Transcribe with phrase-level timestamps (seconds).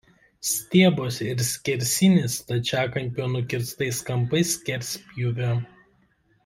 [0.51, 5.57] Stiebas ir skersinis stačiakampio nukirstais kampais skerspjūvio.